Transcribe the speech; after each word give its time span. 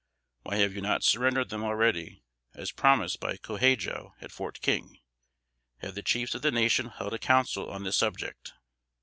Why 0.41 0.55
have 0.55 0.73
you 0.73 0.81
not 0.81 1.03
surrendered 1.03 1.49
them 1.49 1.63
already, 1.63 2.23
as 2.55 2.71
promised 2.71 3.19
by 3.19 3.37
Co 3.37 3.57
Hadjo 3.57 4.15
at 4.19 4.31
Fort 4.31 4.59
King? 4.59 4.97
Have 5.77 5.93
the 5.93 6.01
chiefs 6.01 6.33
of 6.33 6.41
the 6.41 6.49
nation 6.49 6.87
held 6.87 7.13
a 7.13 7.19
council 7.19 7.69
on 7.69 7.83
this 7.83 7.97
subject?" 7.97 8.53